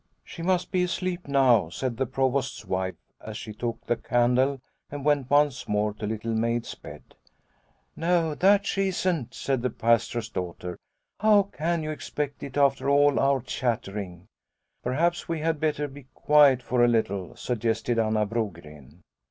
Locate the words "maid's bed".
6.33-7.03